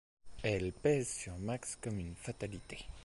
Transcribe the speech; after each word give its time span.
Elle 0.41 0.73
pèse 0.73 1.13
sur 1.13 1.37
Max 1.37 1.75
comme 1.75 1.99
une 1.99 2.15
fatalité. 2.15 2.87